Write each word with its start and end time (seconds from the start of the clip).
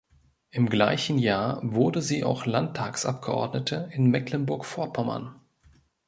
Im 0.49 0.67
gleichen 0.67 1.19
Jahr 1.19 1.59
wurde 1.61 2.01
sie 2.01 2.23
auch 2.23 2.47
Landtagsabgeordnete 2.47 3.89
in 3.93 4.07
Mecklenburg-Vorpommern. 4.07 5.35